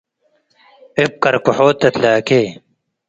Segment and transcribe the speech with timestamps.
[1.03, 2.29] እብ ከርከሖት ትትላኬ።